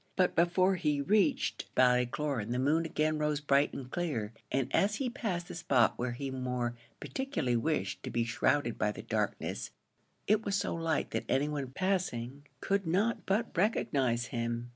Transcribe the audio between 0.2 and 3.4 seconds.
before he reached Ballycloran the moon again rose